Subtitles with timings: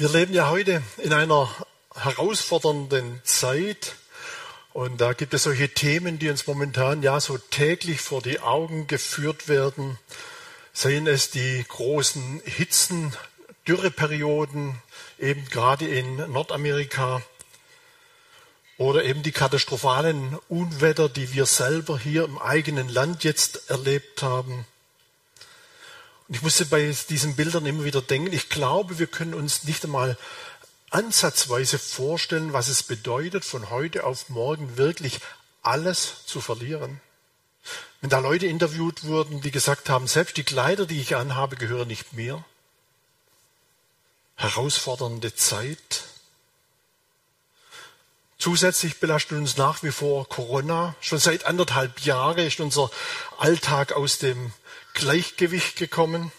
[0.00, 1.54] Wir leben ja heute in einer
[1.94, 3.96] herausfordernden Zeit
[4.72, 8.86] und da gibt es solche Themen, die uns momentan ja so täglich vor die Augen
[8.86, 9.98] geführt werden.
[10.72, 13.14] Seien es die großen Hitzen,
[13.68, 14.80] Dürreperioden,
[15.18, 17.20] eben gerade in Nordamerika
[18.78, 24.64] oder eben die katastrophalen Unwetter, die wir selber hier im eigenen Land jetzt erlebt haben.
[26.32, 30.16] Ich musste bei diesen Bildern immer wieder denken, ich glaube, wir können uns nicht einmal
[30.90, 35.18] ansatzweise vorstellen, was es bedeutet, von heute auf morgen wirklich
[35.62, 37.00] alles zu verlieren.
[38.00, 41.88] Wenn da Leute interviewt wurden, die gesagt haben, selbst die Kleider, die ich anhabe, gehören
[41.88, 42.44] nicht mir.
[44.36, 46.04] Herausfordernde Zeit.
[48.38, 50.94] Zusätzlich belastet uns nach wie vor Corona.
[51.00, 52.88] Schon seit anderthalb Jahren ist unser
[53.38, 54.52] Alltag aus dem
[54.94, 56.32] Gleichgewicht gekommen.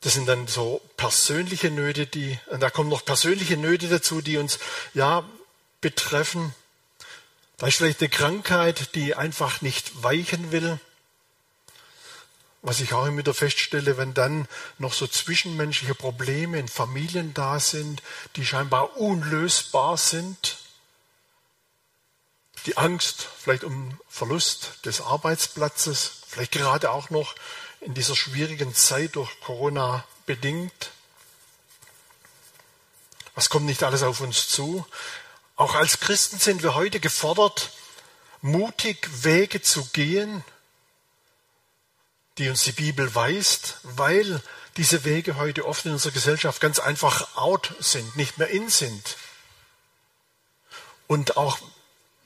[0.00, 4.36] Das sind dann so persönliche Nöte, die, und da kommen noch persönliche Nöte dazu, die
[4.36, 4.58] uns,
[4.94, 5.28] ja,
[5.80, 6.54] betreffen.
[7.56, 10.78] Da ist vielleicht eine Krankheit, die einfach nicht weichen will.
[12.62, 14.48] Was ich auch immer wieder feststelle, wenn dann
[14.78, 18.02] noch so zwischenmenschliche Probleme in Familien da sind,
[18.34, 20.58] die scheinbar unlösbar sind,
[22.66, 27.34] die Angst vielleicht um Verlust des Arbeitsplatzes, vielleicht gerade auch noch
[27.80, 30.90] in dieser schwierigen Zeit durch Corona bedingt.
[33.36, 34.84] Was kommt nicht alles auf uns zu?
[35.54, 37.70] Auch als Christen sind wir heute gefordert,
[38.42, 40.44] mutig Wege zu gehen,
[42.38, 44.42] die uns die Bibel weist, weil
[44.76, 49.16] diese Wege heute oft in unserer Gesellschaft ganz einfach out sind, nicht mehr in sind.
[51.06, 51.58] Und auch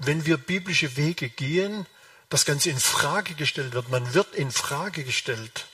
[0.00, 1.86] wenn wir biblische Wege gehen,
[2.28, 3.88] das Ganze in Frage gestellt wird.
[3.90, 5.66] Man wird in Frage gestellt.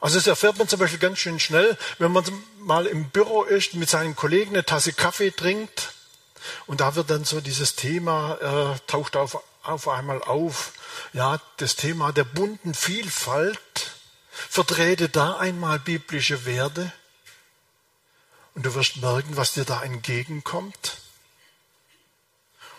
[0.00, 2.24] Also das erfährt man zum Beispiel ganz schön schnell, wenn man
[2.58, 5.94] mal im Büro ist, mit seinen Kollegen eine Tasse Kaffee trinkt
[6.66, 10.72] und da wird dann so dieses Thema, äh, taucht auf, auf einmal auf,
[11.14, 13.92] ja, das Thema der bunten Vielfalt,
[14.30, 16.92] vertrete da einmal biblische Werte
[18.54, 20.98] und du wirst merken, was dir da entgegenkommt.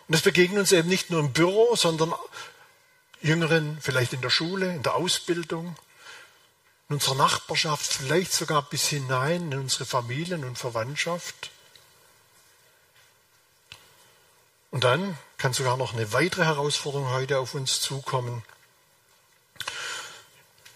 [0.08, 2.14] Und es begegnet uns eben nicht nur im Büro, sondern
[3.22, 5.76] Jüngeren vielleicht in der Schule, in der Ausbildung,
[6.90, 11.50] in unserer Nachbarschaft, vielleicht sogar bis hinein in unsere Familien und Verwandtschaft.
[14.70, 18.44] Und dann kann sogar noch eine weitere Herausforderung heute auf uns zukommen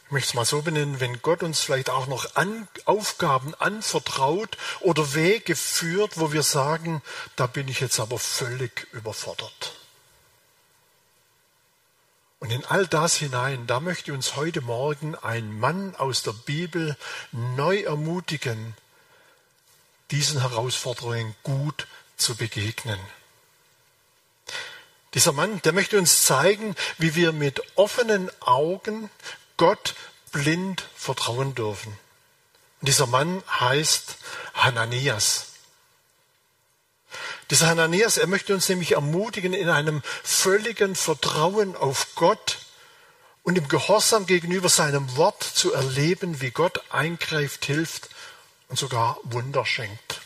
[0.09, 4.57] ich möchte es mal so benennen, wenn Gott uns vielleicht auch noch an, Aufgaben anvertraut
[4.79, 7.03] oder Wege führt, wo wir sagen,
[7.35, 9.75] da bin ich jetzt aber völlig überfordert.
[12.39, 16.97] Und in all das hinein, da möchte uns heute Morgen ein Mann aus der Bibel
[17.31, 18.73] neu ermutigen,
[20.09, 21.85] diesen Herausforderungen gut
[22.17, 22.99] zu begegnen.
[25.13, 29.09] Dieser Mann, der möchte uns zeigen, wie wir mit offenen Augen
[29.59, 29.93] Gott
[30.31, 31.91] blind vertrauen dürfen.
[32.79, 34.15] Und dieser Mann heißt
[34.53, 35.47] Hananias.
[37.51, 42.59] Dieser Hananias, er möchte uns nämlich ermutigen, in einem völligen Vertrauen auf Gott
[43.43, 48.09] und im Gehorsam gegenüber seinem Wort zu erleben, wie Gott eingreift, hilft
[48.69, 50.21] und sogar Wunder schenkt.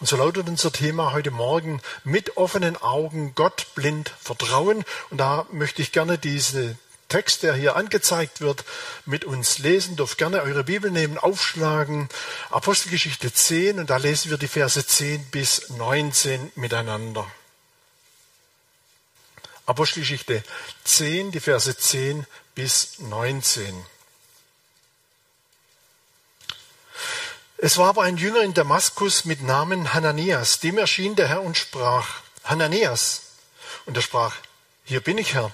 [0.00, 4.82] Und so lautet unser Thema heute Morgen mit offenen Augen Gott blind vertrauen.
[5.10, 6.78] Und da möchte ich gerne diese
[7.08, 8.64] Text, der hier angezeigt wird,
[9.06, 9.96] mit uns lesen.
[9.96, 12.08] Dürft gerne eure Bibel nehmen, aufschlagen.
[12.50, 17.26] Apostelgeschichte 10 und da lesen wir die Verse 10 bis 19 miteinander.
[19.64, 20.42] Apostelgeschichte
[20.84, 23.84] 10, die Verse 10 bis 19.
[27.58, 30.60] Es war aber ein Jünger in Damaskus mit Namen Hananias.
[30.60, 33.22] Dem erschien der Herr und sprach, Hananias.
[33.84, 34.36] Und er sprach,
[34.84, 35.52] hier bin ich, Herr.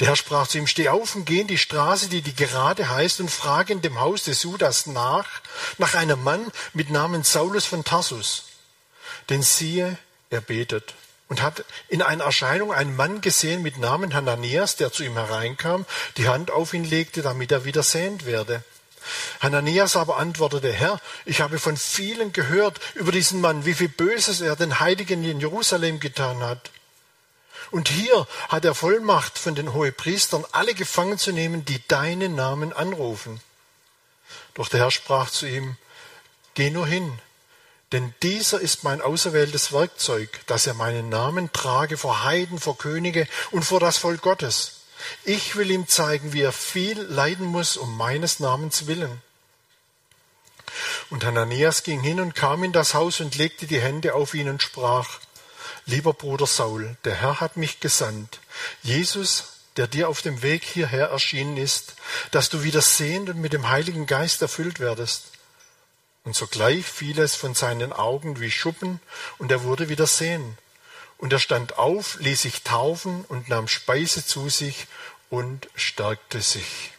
[0.00, 2.88] Der Herr sprach zu ihm, steh auf und geh in die Straße, die die gerade
[2.88, 5.26] heißt, und frage in dem Haus des Judas nach,
[5.78, 8.44] nach einem Mann mit Namen Saulus von Tarsus.
[9.28, 9.98] Denn siehe,
[10.30, 10.94] er betet
[11.28, 15.84] und hat in einer Erscheinung einen Mann gesehen mit Namen Hananias, der zu ihm hereinkam,
[16.16, 18.62] die Hand auf ihn legte, damit er wieder sehend werde.
[19.40, 24.40] Hananias aber antwortete, Herr, ich habe von vielen gehört über diesen Mann, wie viel Böses
[24.40, 26.70] er den Heiligen in Jerusalem getan hat.
[27.70, 32.72] Und hier hat er Vollmacht von den Hohepriestern, alle gefangen zu nehmen, die deinen Namen
[32.72, 33.40] anrufen.
[34.54, 35.76] Doch der Herr sprach zu ihm,
[36.54, 37.20] Geh nur hin,
[37.92, 43.28] denn dieser ist mein auserwähltes Werkzeug, dass er meinen Namen trage vor Heiden, vor Könige
[43.50, 44.80] und vor das Volk Gottes,
[45.24, 49.22] Ich will ihm zeigen, wie er viel leiden muss um meines Namens willen.
[51.10, 54.48] Und Hananias ging hin und kam in das Haus und legte die Hände auf ihn
[54.48, 55.20] und sprach,
[55.88, 58.40] Lieber Bruder Saul, der Herr hat mich gesandt.
[58.82, 59.44] Jesus,
[59.78, 61.94] der dir auf dem Weg hierher erschienen ist,
[62.30, 65.28] dass du wieder sehend und mit dem Heiligen Geist erfüllt werdest.
[66.24, 69.00] Und sogleich fiel es von seinen Augen wie Schuppen,
[69.38, 70.58] und er wurde wieder sehen.
[71.16, 74.88] Und er stand auf, ließ sich taufen und nahm Speise zu sich
[75.30, 76.92] und stärkte sich.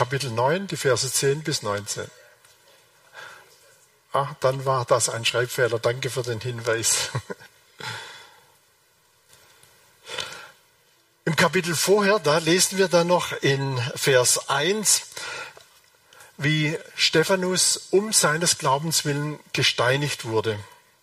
[0.00, 2.10] Kapitel 9, die Verse 10 bis 19.
[4.14, 5.78] Ah, dann war das ein Schreibfehler.
[5.78, 7.10] Danke für den Hinweis.
[11.26, 15.02] Im Kapitel vorher, da lesen wir dann noch in Vers 1,
[16.38, 20.58] wie Stephanus um seines Glaubens willen gesteinigt wurde.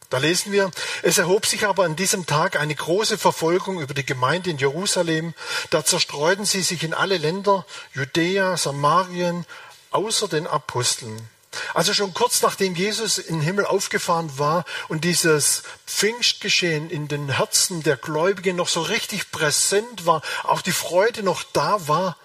[0.10, 0.72] Da lesen wir,
[1.04, 5.34] es erhob sich aber an diesem Tag eine große Verfolgung über die Gemeinde in Jerusalem.
[5.70, 9.46] Da zerstreuten sie sich in alle Länder, Judäa, Samarien,
[9.92, 11.30] außer den Aposteln.
[11.74, 17.30] Also schon kurz nachdem Jesus in den Himmel aufgefahren war und dieses Pfingstgeschehen in den
[17.30, 22.18] Herzen der Gläubigen noch so richtig präsent war, auch die Freude noch da war,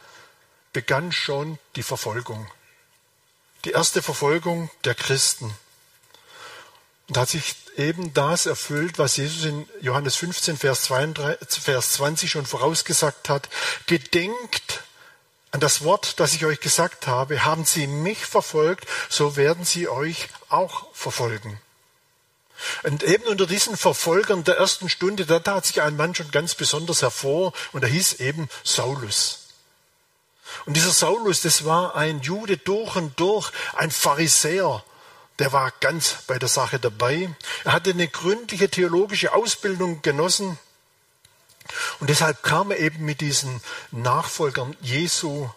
[0.73, 2.51] begann schon die Verfolgung.
[3.65, 5.55] Die erste Verfolgung der Christen.
[7.09, 12.31] Und hat sich eben das erfüllt, was Jesus in Johannes 15, Vers, 32, Vers 20
[12.31, 13.49] schon vorausgesagt hat.
[13.87, 14.83] Gedenkt
[15.51, 19.89] an das Wort, das ich euch gesagt habe, haben sie mich verfolgt, so werden sie
[19.89, 21.61] euch auch verfolgen.
[22.85, 26.55] Und eben unter diesen Verfolgern der ersten Stunde, da tat sich ein Mann schon ganz
[26.55, 29.41] besonders hervor und er hieß eben Saulus.
[30.67, 34.85] Und dieser Saulus, das war ein Jude durch und durch, ein Pharisäer,
[35.39, 37.29] der war ganz bei der Sache dabei.
[37.65, 40.59] Er hatte eine gründliche theologische Ausbildung genossen
[42.01, 45.49] und deshalb kam er eben mit diesen Nachfolgern Jesu,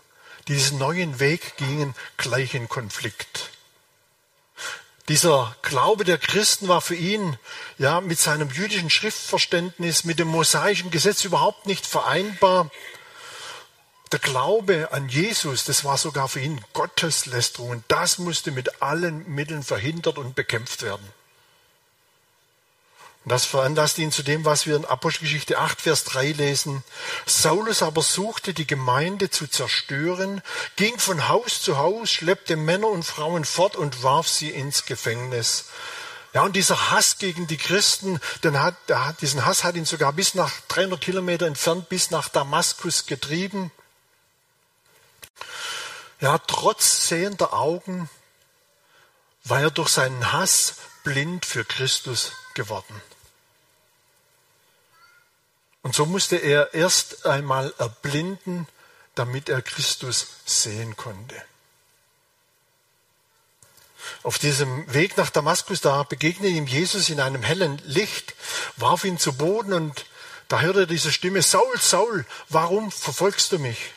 [0.48, 3.50] die diesen neuen Weg gingen, gleich in Konflikt.
[5.08, 7.38] Dieser Glaube der Christen war für ihn
[7.78, 12.72] ja mit seinem jüdischen Schriftverständnis, mit dem mosaischen Gesetz überhaupt nicht vereinbar.
[14.12, 19.28] Der Glaube an Jesus, das war sogar für ihn Gotteslästerung und das musste mit allen
[19.28, 21.06] Mitteln verhindert und bekämpft werden.
[23.26, 26.84] Und das veranlasst ihn zu dem, was wir in Apostelgeschichte 8, Vers 3 lesen.
[27.26, 30.44] Saulus aber suchte die Gemeinde zu zerstören,
[30.76, 35.66] ging von Haus zu Haus, schleppte Männer und Frauen fort und warf sie ins Gefängnis.
[36.36, 38.76] Ja, und dieser Hass gegen die Christen, den hat,
[39.22, 43.72] diesen Hass hat ihn sogar bis nach 300 Kilometer entfernt, bis nach Damaskus getrieben.
[46.20, 48.10] Ja, trotz sehender Augen
[49.44, 53.02] war er durch seinen Hass blind für Christus geworden.
[55.84, 58.68] Und so musste er erst einmal erblinden,
[59.14, 61.36] damit er Christus sehen konnte.
[64.24, 68.34] Auf diesem Weg nach Damaskus, da begegnete ihm Jesus in einem hellen Licht,
[68.78, 70.06] warf ihn zu Boden und
[70.48, 73.94] da hörte er diese Stimme, Saul, Saul, warum verfolgst du mich?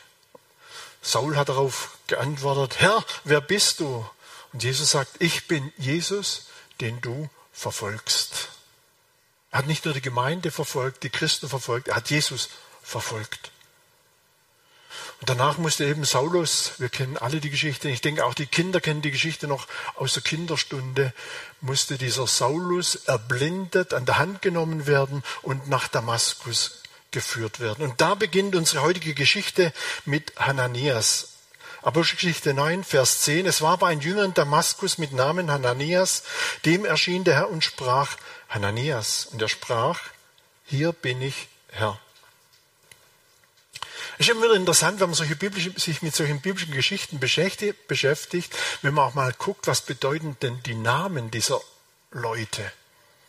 [1.01, 4.05] Saul hat darauf geantwortet, Herr, wer bist du?
[4.51, 6.47] Und Jesus sagt, ich bin Jesus,
[6.81, 8.49] den du verfolgst.
[9.51, 12.49] Er hat nicht nur die Gemeinde verfolgt, die Christen verfolgt, er hat Jesus
[12.83, 13.51] verfolgt.
[15.21, 18.79] Und danach musste eben Saulus, wir kennen alle die Geschichte, ich denke auch die Kinder
[18.79, 21.13] kennen die Geschichte noch aus der Kinderstunde,
[21.59, 27.83] musste dieser Saulus erblindet an der Hand genommen werden und nach Damaskus geführt werden.
[27.83, 29.73] Und da beginnt unsere heutige Geschichte
[30.05, 31.28] mit Hananias.
[31.81, 33.45] Apostelgeschichte 9, Vers 10.
[33.45, 36.23] Es war aber ein Jünger in Damaskus mit Namen Hananias,
[36.65, 38.17] dem erschien der Herr und sprach,
[38.49, 39.27] Hananias.
[39.31, 40.01] Und er sprach,
[40.65, 41.99] hier bin ich Herr.
[44.17, 48.93] Es ist immer wieder interessant, wenn man sich mit solchen biblischen Geschichten beschäftigt, beschäftigt, wenn
[48.93, 51.61] man auch mal guckt, was bedeuten denn die Namen dieser
[52.11, 52.73] Leute.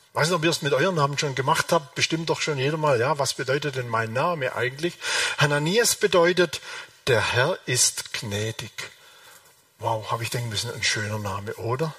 [0.08, 2.58] Ich weiß nicht, ob ihr es mit euren Namen schon gemacht habt, bestimmt doch schon
[2.58, 4.94] jeder mal, ja, was bedeutet denn mein Name eigentlich?
[5.38, 6.60] Hananias bedeutet,
[7.10, 8.70] der Herr ist gnädig.
[9.80, 11.92] Wow, habe ich denken müssen, ein schöner Name, oder?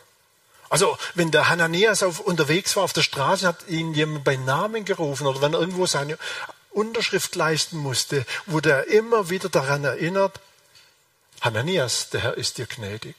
[0.69, 4.85] Also, wenn der Hananias auf, unterwegs war auf der Straße, hat ihn jemand bei Namen
[4.85, 6.17] gerufen oder wenn er irgendwo seine
[6.69, 10.39] Unterschrift leisten musste, wurde er immer wieder daran erinnert,
[11.41, 13.15] Hananias, der Herr ist dir gnädig.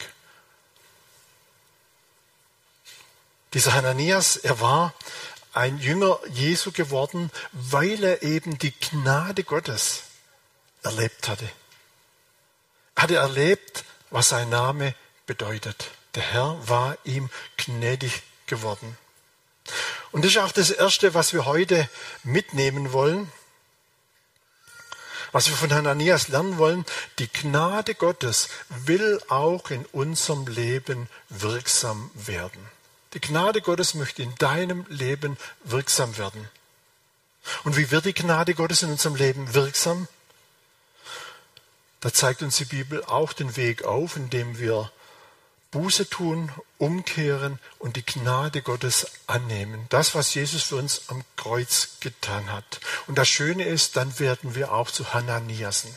[3.52, 4.94] Dieser Hananias, er war
[5.52, 10.04] ein Jünger Jesu geworden, weil er eben die Gnade Gottes
[10.82, 11.50] erlebt hatte.
[12.96, 14.94] Hatte erlebt, was sein Name
[15.26, 15.90] bedeutet.
[16.14, 18.96] Der Herr war ihm gnädig geworden.
[20.10, 21.88] Und das ist auch das Erste, was wir heute
[22.22, 23.32] mitnehmen wollen,
[25.30, 26.84] was wir von Hananias lernen wollen.
[27.18, 32.60] Die Gnade Gottes will auch in unserem Leben wirksam werden.
[33.14, 36.48] Die Gnade Gottes möchte in deinem Leben wirksam werden.
[37.64, 40.08] Und wie wird die Gnade Gottes in unserem Leben wirksam?
[42.02, 44.90] Da zeigt uns die Bibel auch den Weg auf, indem wir
[45.70, 49.86] Buße tun, umkehren und die Gnade Gottes annehmen.
[49.88, 52.80] Das, was Jesus für uns am Kreuz getan hat.
[53.06, 55.96] Und das Schöne ist, dann werden wir auch zu Hananiasen.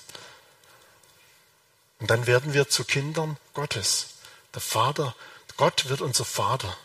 [1.99, 4.09] Und dann werden wir zu Kindern Gottes.
[4.53, 5.15] Der Vater,
[5.57, 6.77] Gott wird unser Vater.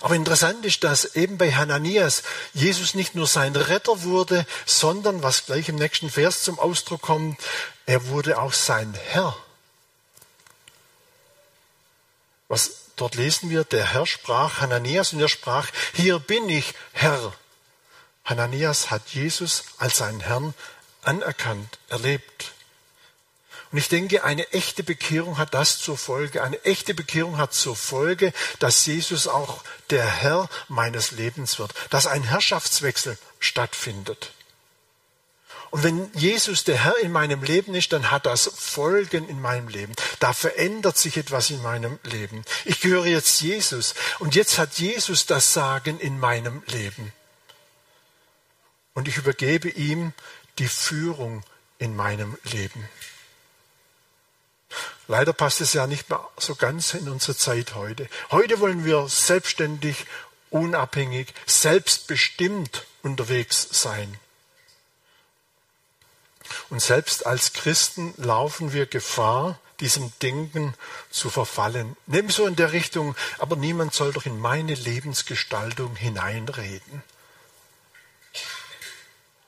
[0.00, 2.22] Aber interessant ist, dass eben bei Hananias
[2.52, 7.40] Jesus nicht nur sein Retter wurde, sondern, was gleich im nächsten Vers zum Ausdruck kommt,
[7.86, 9.36] er wurde auch sein Herr.
[12.48, 17.32] Was dort lesen wir, der Herr sprach Hananias und er sprach, hier bin ich, Herr.
[18.24, 20.54] Hananias hat Jesus als seinen Herrn
[21.02, 22.52] anerkannt, erlebt.
[23.72, 26.42] Und ich denke, eine echte Bekehrung hat das zur Folge.
[26.42, 32.06] Eine echte Bekehrung hat zur Folge, dass Jesus auch der Herr meines Lebens wird, dass
[32.06, 34.32] ein Herrschaftswechsel stattfindet.
[35.70, 39.68] Und wenn Jesus der Herr in meinem Leben ist, dann hat das Folgen in meinem
[39.68, 39.94] Leben.
[40.20, 42.44] Da verändert sich etwas in meinem Leben.
[42.64, 47.12] Ich gehöre jetzt Jesus und jetzt hat Jesus das Sagen in meinem Leben.
[48.94, 50.12] Und ich übergebe ihm
[50.58, 51.42] die Führung
[51.78, 52.88] in meinem Leben.
[55.08, 58.08] Leider passt es ja nicht mehr so ganz in unsere Zeit heute.
[58.30, 60.06] Heute wollen wir selbstständig,
[60.50, 64.18] unabhängig, selbstbestimmt unterwegs sein.
[66.70, 70.74] Und selbst als Christen laufen wir Gefahr, diesem Denken
[71.10, 71.96] zu verfallen.
[72.06, 77.02] Nimm so in der Richtung, aber niemand soll doch in meine Lebensgestaltung hineinreden.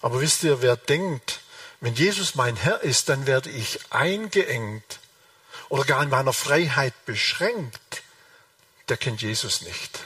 [0.00, 1.40] Aber wisst ihr, wer denkt,
[1.80, 4.97] wenn Jesus mein Herr ist, dann werde ich eingeengt
[5.68, 8.02] oder gar in meiner Freiheit beschränkt,
[8.88, 10.00] der kennt Jesus nicht.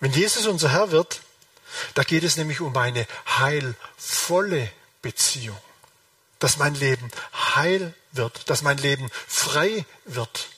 [0.00, 1.20] Wenn Jesus unser Herr wird,
[1.94, 4.70] da geht es nämlich um eine heilvolle
[5.02, 5.58] Beziehung.
[6.38, 10.48] Dass mein Leben heil wird, dass mein Leben frei wird.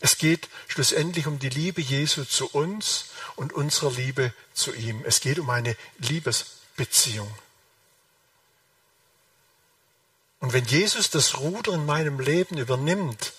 [0.00, 5.04] Es geht schlussendlich um die Liebe Jesu zu uns und unserer Liebe zu ihm.
[5.04, 7.32] Es geht um eine Liebesbeziehung.
[10.40, 13.34] Und wenn Jesus das Ruder in meinem Leben übernimmt,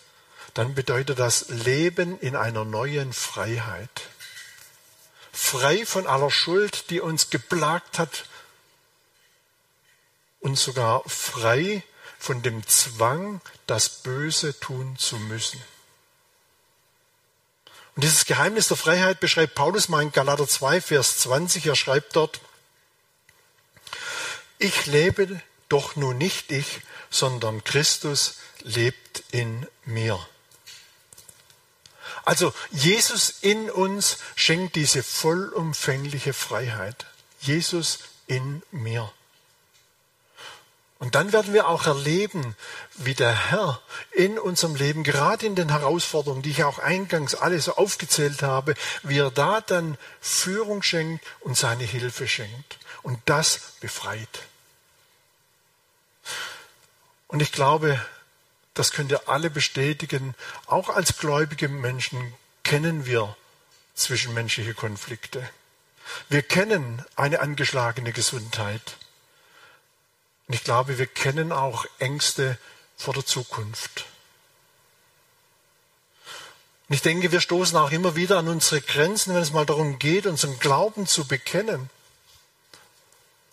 [0.53, 4.10] dann bedeutet das Leben in einer neuen Freiheit.
[5.31, 8.25] Frei von aller Schuld, die uns geplagt hat
[10.39, 11.84] und sogar frei
[12.20, 15.62] von dem Zwang, das Böse tun zu müssen.
[17.96, 21.65] Und dieses Geheimnis der Freiheit beschreibt Paulus mal in Galater 2, Vers 20.
[21.65, 22.39] Er schreibt dort,
[24.60, 26.81] ich lebe doch nun nicht ich,
[27.12, 30.20] sondern Christus lebt in mir.
[32.24, 37.06] Also Jesus in uns schenkt diese vollumfängliche Freiheit.
[37.39, 39.12] Jesus in mir.
[41.00, 42.56] Und dann werden wir auch erleben,
[42.94, 47.60] wie der Herr in unserem Leben, gerade in den Herausforderungen, die ich auch eingangs alle
[47.60, 52.77] so aufgezählt habe, wie er da dann Führung schenkt und seine Hilfe schenkt.
[53.01, 54.44] Und das befreit.
[57.32, 58.00] Und ich glaube,
[58.74, 60.36] das könnt ihr alle bestätigen,
[60.66, 62.34] auch als gläubige Menschen
[62.64, 63.36] kennen wir
[63.96, 65.50] zwischenmenschliche Konflikte.
[66.28, 68.98] Wir kennen eine angeschlagene Gesundheit.
[70.48, 72.58] Und ich glaube, wir kennen auch Ängste
[72.98, 74.06] vor der Zukunft.
[76.90, 80.00] Und ich denke, wir stoßen auch immer wieder an unsere Grenzen, wenn es mal darum
[80.00, 81.90] geht, unseren Glauben zu bekennen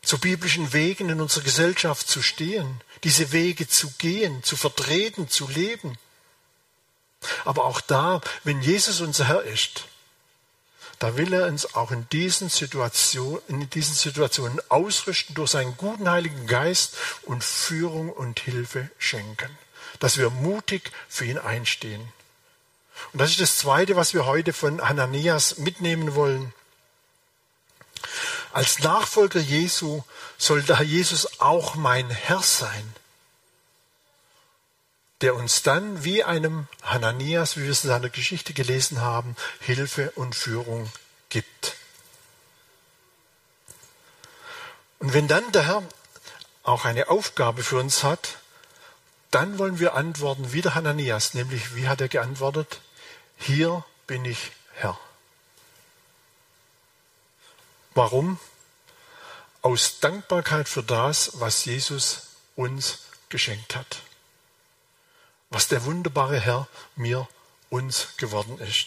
[0.08, 5.46] zu biblischen Wegen in unserer Gesellschaft zu stehen, diese Wege zu gehen, zu vertreten, zu
[5.48, 5.98] leben.
[7.44, 9.84] Aber auch da, wenn Jesus unser Herr ist,
[10.98, 16.08] da will er uns auch in diesen Situationen, in diesen Situationen ausrüsten durch seinen guten
[16.08, 19.58] Heiligen Geist und Führung und Hilfe schenken,
[20.00, 22.00] dass wir mutig für ihn einstehen.
[23.12, 26.54] Und das ist das Zweite, was wir heute von Hananias mitnehmen wollen.
[28.58, 30.02] Als Nachfolger Jesu
[30.36, 32.92] soll da Jesus auch mein Herr sein,
[35.20, 40.10] der uns dann wie einem Hananias, wie wir es in seiner Geschichte gelesen haben, Hilfe
[40.16, 40.90] und Führung
[41.28, 41.76] gibt.
[44.98, 45.84] Und wenn dann der Herr
[46.64, 48.38] auch eine Aufgabe für uns hat,
[49.30, 52.80] dann wollen wir antworten wie der Hananias, nämlich wie hat er geantwortet?
[53.36, 54.98] Hier bin ich Herr.
[57.98, 58.38] Warum?
[59.60, 64.02] Aus Dankbarkeit für das, was Jesus uns geschenkt hat.
[65.50, 67.26] Was der wunderbare Herr mir,
[67.70, 68.86] uns geworden ist.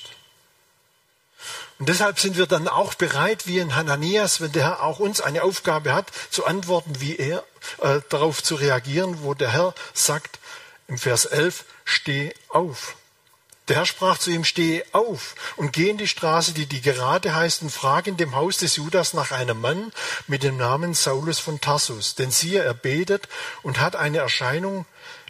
[1.77, 5.19] Und deshalb sind wir dann auch bereit, wie in Hananias, wenn der Herr auch uns
[5.19, 7.43] eine Aufgabe hat, zu antworten, wie er,
[7.79, 10.39] äh, darauf zu reagieren, wo der Herr sagt
[10.87, 12.95] im Vers 11, steh auf.
[13.71, 17.33] Der Herr sprach zu ihm, steh auf und geh in die Straße, die die gerade
[17.33, 19.93] heißt, und frage in dem Haus des Judas nach einem Mann
[20.27, 22.15] mit dem Namen Saulus von Tarsus.
[22.15, 23.29] Denn siehe, er betet
[23.63, 24.85] und hat eine Erscheinung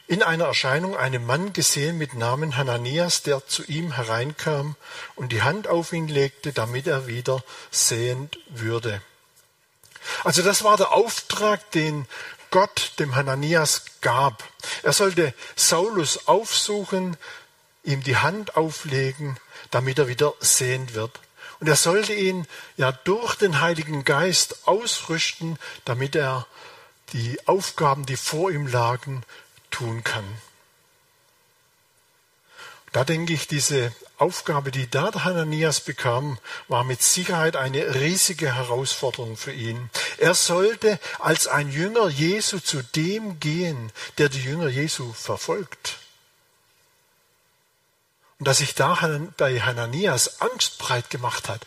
[0.07, 4.75] in einer Erscheinung einen Mann gesehen mit Namen Hananias, der zu ihm hereinkam
[5.13, 9.03] und die Hand auf ihn legte, damit er wieder sehend würde.
[10.23, 12.07] Also das war der Auftrag, den
[12.49, 14.43] Gott dem Hananias gab.
[14.81, 17.17] Er sollte Saulus aufsuchen,
[17.83, 19.37] ihm die Hand auflegen,
[19.71, 21.19] damit er wieder sehend wird.
[21.59, 22.47] Und er sollte ihn
[22.77, 26.47] ja durch den Heiligen Geist ausrüsten, damit er
[27.13, 29.23] die Aufgaben, die vor ihm lagen,
[29.69, 30.25] tun kann.
[32.91, 39.37] Da denke ich, diese Aufgabe, die da Hananias bekam, war mit Sicherheit eine riesige Herausforderung
[39.37, 39.89] für ihn.
[40.17, 46.00] Er sollte als ein Jünger Jesu zu dem gehen, der die Jünger Jesu verfolgt.
[48.41, 48.97] Und dass sich da
[49.37, 51.61] bei Hananias Angst breit gemacht hat,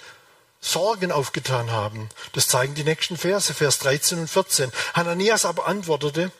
[0.61, 4.73] Sorgen aufgetan haben, das zeigen die nächsten Verse, Vers 13 und 14.
[4.93, 6.33] Hananias aber antwortete,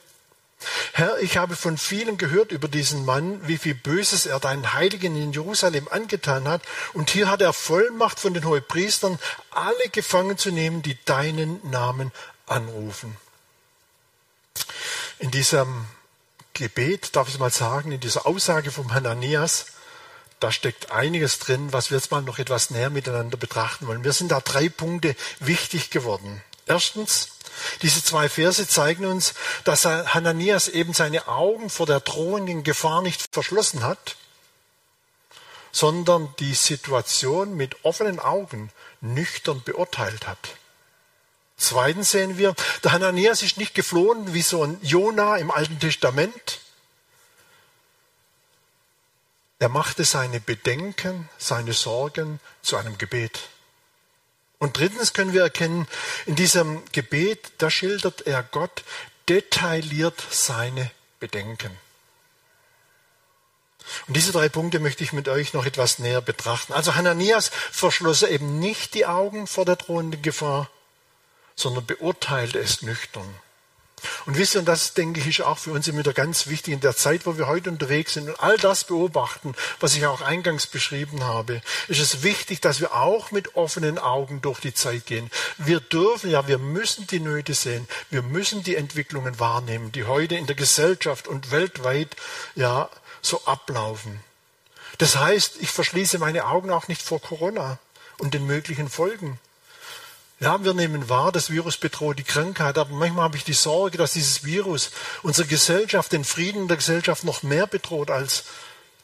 [0.91, 5.15] Herr, ich habe von vielen gehört über diesen Mann, wie viel Böses er deinen Heiligen
[5.15, 6.63] in Jerusalem angetan hat.
[6.91, 9.17] Und hier hat er Vollmacht von den Hohepriestern,
[9.51, 12.11] alle gefangen zu nehmen, die deinen Namen
[12.45, 13.15] anrufen.
[15.17, 15.85] In diesem
[16.53, 19.67] Gebet, darf ich mal sagen, in dieser Aussage vom Hananias,
[20.39, 24.01] da steckt einiges drin, was wir jetzt mal noch etwas näher miteinander betrachten wollen.
[24.01, 26.41] Mir sind da drei Punkte wichtig geworden.
[26.67, 27.29] Erstens,
[27.81, 29.33] diese zwei Verse zeigen uns,
[29.63, 34.15] dass Hananias eben seine Augen vor der drohenden Gefahr nicht verschlossen hat,
[35.71, 40.39] sondern die Situation mit offenen Augen nüchtern beurteilt hat.
[41.57, 46.59] Zweitens sehen wir, der Hananias ist nicht geflohen wie so ein Jona im Alten Testament.
[49.59, 53.49] Er machte seine Bedenken, seine Sorgen zu einem Gebet.
[54.57, 55.87] Und drittens können wir erkennen,
[56.25, 58.83] in diesem Gebet, da schildert er Gott
[59.27, 61.77] detailliert seine Bedenken.
[64.07, 66.73] Und diese drei Punkte möchte ich mit euch noch etwas näher betrachten.
[66.73, 70.69] Also Hananias verschloss eben nicht die Augen vor der drohenden Gefahr,
[71.55, 73.33] sondern beurteilte es nüchtern.
[74.25, 76.73] Und wisst ihr, und das denke ich ist auch für uns immer wieder ganz wichtig
[76.73, 80.21] in der Zeit, wo wir heute unterwegs sind und all das beobachten, was ich auch
[80.21, 85.05] eingangs beschrieben habe, ist es wichtig, dass wir auch mit offenen Augen durch die Zeit
[85.05, 85.31] gehen.
[85.57, 87.87] Wir dürfen, ja, wir müssen die Nöte sehen.
[88.09, 92.15] Wir müssen die Entwicklungen wahrnehmen, die heute in der Gesellschaft und weltweit,
[92.55, 92.89] ja,
[93.21, 94.19] so ablaufen.
[94.97, 97.79] Das heißt, ich verschließe meine Augen auch nicht vor Corona
[98.17, 99.39] und den möglichen Folgen.
[100.39, 103.97] Ja, wir nehmen wahr, das Virus bedroht die Krankheit, aber manchmal habe ich die Sorge,
[103.97, 104.91] dass dieses Virus
[105.23, 108.43] unsere Gesellschaft, den Frieden der Gesellschaft noch mehr bedroht als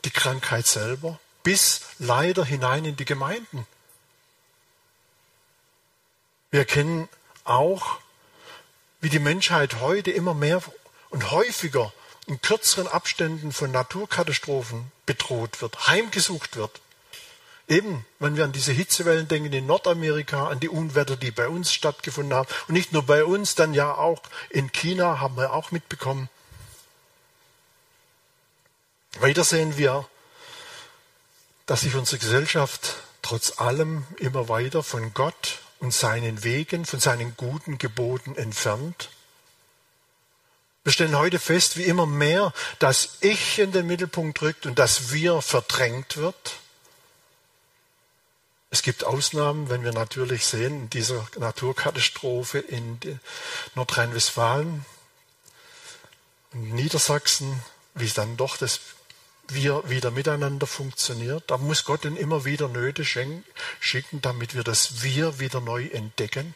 [0.04, 3.66] die Krankheit selber, bis leider hinein in die Gemeinden.
[6.50, 7.08] Wir erkennen
[7.46, 8.00] auch,
[9.00, 10.62] wie die Menschheit heute immer mehr
[11.10, 11.94] und häufiger
[12.28, 16.82] in kürzeren Abständen von Naturkatastrophen bedroht wird, heimgesucht wird.
[17.68, 21.72] Eben, wenn wir an diese Hitzewellen denken in Nordamerika, an die Unwetter, die bei uns
[21.72, 22.50] stattgefunden haben.
[22.68, 26.30] Und nicht nur bei uns, dann ja auch in China haben wir auch mitbekommen.
[29.20, 30.08] Weiter sehen wir,
[31.66, 37.36] dass sich unsere Gesellschaft trotz allem immer weiter von Gott und seinen Wegen, von seinen
[37.38, 39.10] guten Geboten entfernt.
[40.84, 45.12] Wir stellen heute fest, wie immer mehr das Ich in den Mittelpunkt rückt und das
[45.12, 46.61] Wir verdrängt wird.
[48.74, 52.98] Es gibt Ausnahmen, wenn wir natürlich sehen, in dieser Naturkatastrophe in
[53.76, 54.86] Nordrhein-Westfalen
[56.54, 57.62] Niedersachsen,
[57.96, 58.80] wie dann doch das
[59.48, 61.44] wir wieder miteinander funktioniert.
[61.48, 66.56] Da muss Gott dann immer wieder Nöte schicken, damit wir das Wir wieder neu entdecken.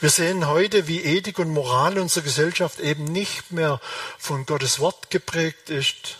[0.00, 3.80] Wir sehen heute, wie Ethik und Moral unserer Gesellschaft eben nicht mehr
[4.18, 6.18] von Gottes Wort geprägt ist,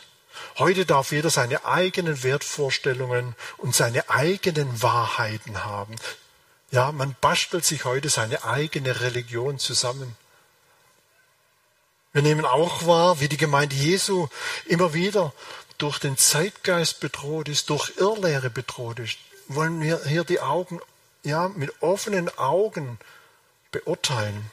[0.58, 5.96] Heute darf jeder seine eigenen Wertvorstellungen und seine eigenen Wahrheiten haben.
[6.70, 10.16] Ja, man bastelt sich heute seine eigene Religion zusammen.
[12.12, 14.28] Wir nehmen auch wahr, wie die Gemeinde Jesu
[14.66, 15.32] immer wieder
[15.78, 19.18] durch den Zeitgeist bedroht ist, durch Irrlehre bedroht ist.
[19.48, 20.80] Wollen wir hier die Augen,
[21.24, 22.98] ja, mit offenen Augen
[23.70, 24.50] beurteilen.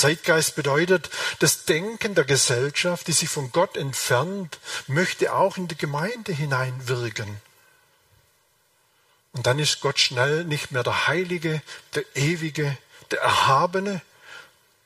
[0.00, 1.10] Zeitgeist bedeutet,
[1.40, 7.40] das Denken der Gesellschaft, die sich von Gott entfernt, möchte auch in die Gemeinde hineinwirken.
[9.32, 11.62] Und dann ist Gott schnell nicht mehr der Heilige,
[11.94, 12.78] der Ewige,
[13.10, 14.00] der Erhabene.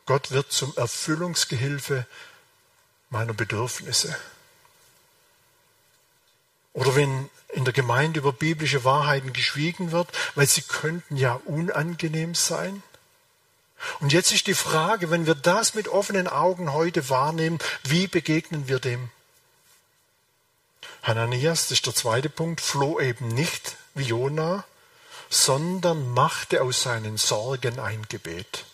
[0.04, 2.06] Gott wird zum Erfüllungsgehilfe
[3.08, 4.16] meiner Bedürfnisse.
[6.72, 12.34] Oder wenn in der Gemeinde über biblische Wahrheiten geschwiegen wird, weil sie könnten ja unangenehm
[12.34, 12.82] sein.
[14.00, 18.68] Und jetzt ist die Frage, wenn wir das mit offenen Augen heute wahrnehmen, wie begegnen
[18.68, 19.10] wir dem?
[21.02, 24.64] Hananias, das ist der zweite Punkt, floh eben nicht wie Jona,
[25.28, 28.64] sondern machte aus seinen Sorgen ein Gebet.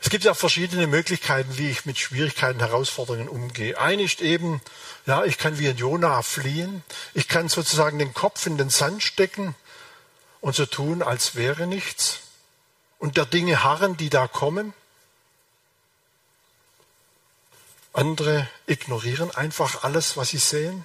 [0.00, 3.80] Es gibt ja verschiedene Möglichkeiten, wie ich mit Schwierigkeiten, Herausforderungen umgehe.
[3.80, 4.60] Eine ist eben,
[5.06, 6.84] ja, ich kann wie ein Jona fliehen.
[7.14, 9.54] Ich kann sozusagen den Kopf in den Sand stecken
[10.42, 12.20] und so tun, als wäre nichts.
[12.98, 14.72] Und der Dinge harren, die da kommen.
[17.92, 20.84] Andere ignorieren einfach alles, was sie sehen.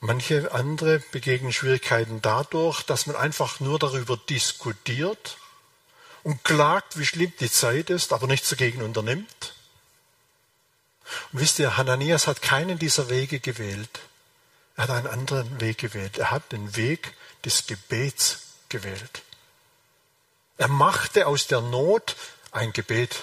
[0.00, 5.38] Manche andere begegnen Schwierigkeiten dadurch, dass man einfach nur darüber diskutiert
[6.22, 9.54] und klagt, wie schlimm die Zeit ist, aber nichts dagegen unternimmt.
[11.32, 14.00] Und wisst ihr, Hananias hat keinen dieser Wege gewählt.
[14.76, 16.18] Er hat einen anderen Weg gewählt.
[16.18, 19.22] Er hat den Weg des Gebets gewählt.
[20.58, 22.16] Er machte aus der Not
[22.50, 23.22] ein Gebet.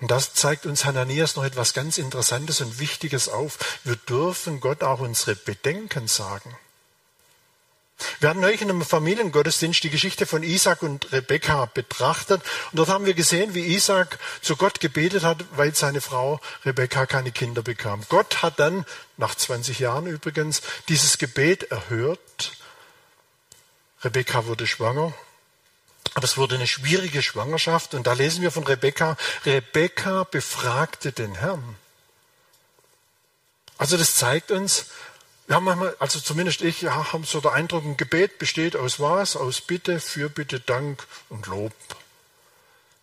[0.00, 3.58] Und das zeigt uns Hananias noch etwas ganz Interessantes und Wichtiges auf.
[3.84, 6.56] Wir dürfen Gott auch unsere Bedenken sagen.
[8.18, 12.40] Wir hatten neulich in einem Familiengottesdienst die Geschichte von Isaac und Rebekka betrachtet.
[12.72, 17.04] Und dort haben wir gesehen, wie Isaac zu Gott gebetet hat, weil seine Frau Rebekka
[17.04, 18.02] keine Kinder bekam.
[18.08, 18.86] Gott hat dann,
[19.18, 22.52] nach 20 Jahren übrigens, dieses Gebet erhört.
[24.02, 25.12] Rebekka wurde schwanger
[26.14, 31.34] aber es wurde eine schwierige Schwangerschaft und da lesen wir von Rebekka, Rebekka befragte den
[31.36, 31.76] Herrn.
[33.78, 34.86] Also das zeigt uns,
[35.46, 39.00] wir haben manchmal, also zumindest ich, ja, haben so der Eindruck, ein Gebet besteht aus
[39.00, 39.36] was?
[39.36, 41.72] Aus Bitte, Fürbitte, Dank und Lob.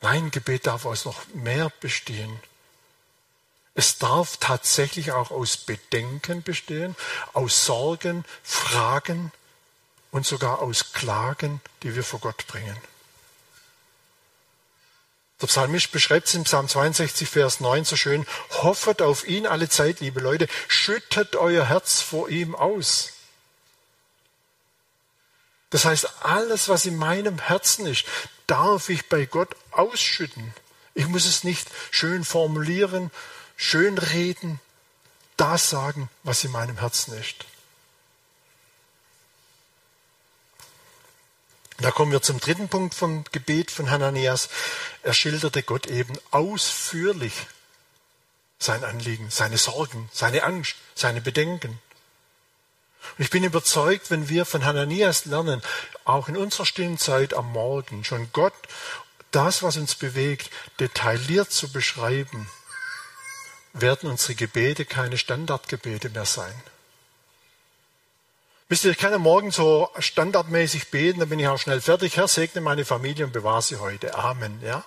[0.01, 2.39] Nein, Gebet darf aus noch mehr bestehen.
[3.73, 6.95] Es darf tatsächlich auch aus Bedenken bestehen,
[7.33, 9.31] aus Sorgen, Fragen
[10.11, 12.77] und sogar aus Klagen, die wir vor Gott bringen.
[15.41, 18.25] Der Psalmist beschreibt es im Psalm 62, Vers 9 so schön,
[18.63, 23.13] hoffet auf ihn alle Zeit, liebe Leute, schüttet euer Herz vor ihm aus.
[25.69, 28.05] Das heißt, alles, was in meinem Herzen ist,
[28.47, 30.53] darf ich bei Gott ausschütten.
[30.95, 33.11] Ich muss es nicht schön formulieren,
[33.57, 34.59] schön reden,
[35.35, 37.45] das sagen, was in meinem Herzen ist.
[41.79, 44.49] Da kommen wir zum dritten Punkt vom Gebet von Hananias.
[45.03, 47.33] Er schilderte Gott eben ausführlich
[48.59, 51.79] sein Anliegen, seine Sorgen, seine Angst, seine Bedenken.
[53.17, 55.61] Und ich bin überzeugt, wenn wir von Hananias lernen,
[56.03, 58.55] auch in unserer stillen Zeit am Morgen schon Gott,
[59.29, 62.49] das, was uns bewegt, detailliert zu beschreiben,
[63.73, 66.53] werden unsere Gebete keine Standardgebete mehr sein.
[68.69, 72.17] Wisst ihr, ich kann ja morgen so standardmäßig beten, dann bin ich auch schnell fertig.
[72.17, 74.15] Herr, segne meine Familie und bewahre sie heute.
[74.15, 74.83] Amen, ja.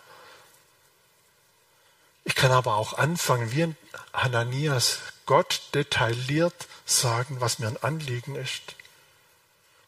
[2.25, 3.75] Ich kann aber auch anfangen, wie
[4.13, 8.75] Hananias, Gott detailliert sagen, was mir ein Anliegen ist.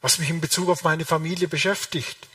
[0.00, 2.28] Was mich in Bezug auf meine Familie beschäftigt.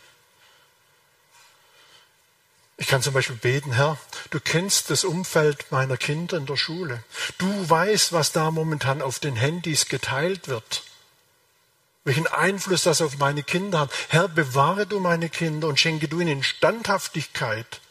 [2.78, 3.98] Ich kann zum Beispiel beten, Herr,
[4.30, 7.04] du kennst das Umfeld meiner Kinder in der Schule.
[7.40, 10.84] Du weißt, was da momentan auf den Handys geteilt wird
[12.08, 13.92] welchen Einfluss das auf meine Kinder hat.
[14.08, 17.82] Herr, bewahre du meine Kinder und schenke du ihnen Standhaftigkeit.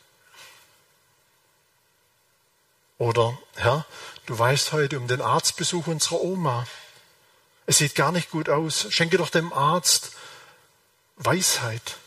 [2.97, 3.85] Oder, Herr,
[4.25, 6.67] du weißt heute um den Arztbesuch unserer Oma.
[7.67, 8.87] Es sieht gar nicht gut aus.
[8.89, 10.13] Schenke doch dem Arzt
[11.17, 11.99] Weisheit,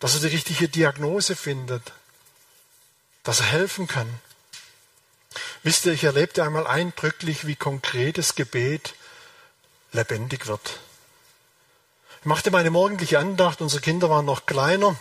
[0.00, 1.94] dass er die richtige Diagnose findet,
[3.22, 4.20] dass er helfen kann.
[5.62, 8.92] Wisst ihr, ich erlebte einmal eindrücklich, wie konkretes Gebet
[9.92, 10.78] lebendig wird.
[12.28, 14.96] Ich machte meine morgendliche Andacht, unsere Kinder waren noch kleiner.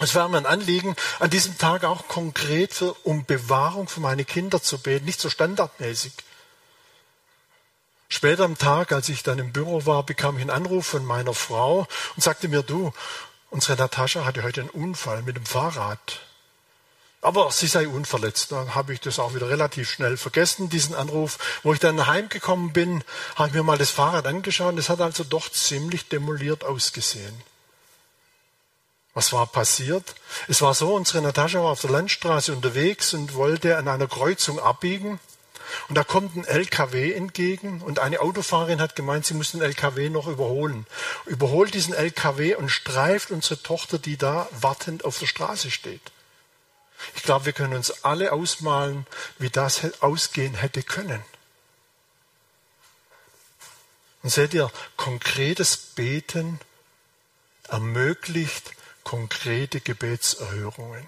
[0.00, 4.26] Es war mir ein Anliegen, an diesem Tag auch konkret für, um Bewahrung für meine
[4.26, 6.12] Kinder zu beten, nicht so standardmäßig.
[8.10, 11.32] Später am Tag, als ich dann im Büro war, bekam ich einen Anruf von meiner
[11.32, 12.92] Frau und sagte mir, du,
[13.48, 16.25] Unsere Natascha hatte heute einen Unfall mit dem Fahrrad.
[17.20, 18.52] Aber sie sei unverletzt.
[18.52, 21.38] Dann habe ich das auch wieder relativ schnell vergessen, diesen Anruf.
[21.62, 23.02] Wo ich dann heimgekommen bin,
[23.34, 24.78] habe ich mir mal das Fahrrad angeschaut.
[24.78, 27.34] Es hat also doch ziemlich demoliert ausgesehen.
[29.14, 30.14] Was war passiert?
[30.46, 34.60] Es war so, unsere Natascha war auf der Landstraße unterwegs und wollte an einer Kreuzung
[34.60, 35.18] abbiegen.
[35.88, 40.10] Und da kommt ein LKW entgegen und eine Autofahrerin hat gemeint, sie muss den LKW
[40.10, 40.86] noch überholen.
[41.24, 46.12] Überholt diesen LKW und streift unsere Tochter, die da wartend auf der Straße steht.
[47.14, 49.06] Ich glaube, wir können uns alle ausmalen,
[49.38, 51.22] wie das ausgehen hätte können.
[54.22, 56.58] Und seht ihr, konkretes Beten
[57.68, 58.72] ermöglicht
[59.06, 61.06] konkrete Gebetserhörungen.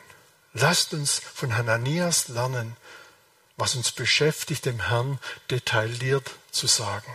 [0.52, 2.76] Lasst uns von Hananias lernen,
[3.56, 5.18] was uns beschäftigt, dem Herrn
[5.50, 7.12] detailliert zu sagen.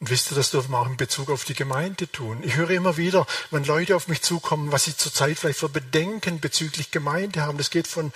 [0.00, 2.40] Und wisst ihr, das dürfen wir auch in Bezug auf die Gemeinde tun.
[2.44, 6.40] Ich höre immer wieder, wenn Leute auf mich zukommen, was sie zurzeit vielleicht für Bedenken
[6.40, 7.58] bezüglich Gemeinde haben.
[7.58, 8.12] Das geht von,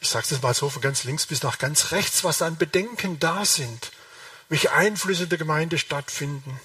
[0.00, 3.18] ich sage es mal so, von ganz links bis nach ganz rechts, was an Bedenken
[3.18, 3.92] da sind,
[4.48, 6.58] welche Einflüsse in der Gemeinde stattfinden.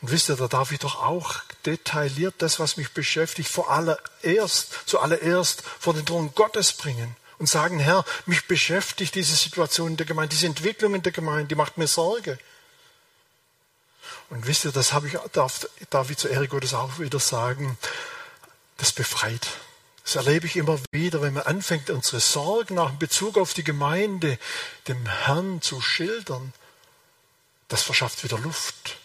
[0.00, 1.34] Und wisst ihr, da darf ich doch auch
[1.66, 7.80] detailliert das, was mich beschäftigt, vor allererst, zuallererst vor den Thron Gottes bringen und sagen,
[7.80, 11.78] Herr, mich beschäftigt diese Situation in der Gemeinde, diese Entwicklung in der Gemeinde, die macht
[11.78, 12.38] mir Sorge.
[14.30, 17.78] Und wisst ihr, das ich, darf, darf ich zur Ehre Gottes auch wieder sagen,
[18.76, 19.48] das befreit.
[20.04, 24.38] Das erlebe ich immer wieder, wenn man anfängt, unsere Sorgen in Bezug auf die Gemeinde
[24.86, 26.52] dem Herrn zu schildern.
[27.68, 28.98] Das verschafft wieder Luft.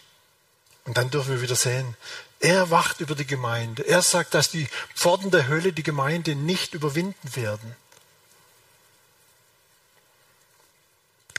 [0.86, 1.96] Und dann dürfen wir wieder sehen,
[2.40, 3.84] er wacht über die Gemeinde.
[3.84, 7.76] Er sagt, dass die Pforten der Hölle die Gemeinde nicht überwinden werden.